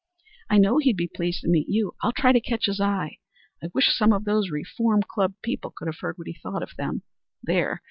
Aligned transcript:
"I 0.49 0.57
know 0.57 0.79
he'd 0.79 0.97
be 0.97 1.07
pleased 1.07 1.41
to 1.41 1.47
meet 1.47 1.67
you. 1.69 1.93
I'll 2.01 2.11
try 2.11 2.31
to 2.31 2.41
catch 2.41 2.65
his 2.65 2.81
eye. 2.81 3.19
I 3.63 3.67
wish 3.71 3.95
some 3.95 4.13
of 4.13 4.25
those 4.25 4.49
Reform 4.49 5.03
Club 5.03 5.35
people 5.43 5.69
could 5.77 5.87
have 5.87 5.99
heard 5.99 6.17
what 6.17 6.25
he 6.25 6.33
thought 6.33 6.63
of 6.63 6.73
them. 6.75 7.03
There! 7.43 7.79